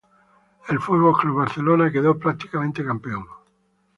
[0.67, 0.85] El F.
[0.91, 1.27] C.
[1.29, 3.23] Barcelona quedó prácticamente campeón.